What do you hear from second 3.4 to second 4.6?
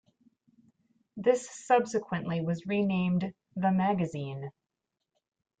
"The Magazine".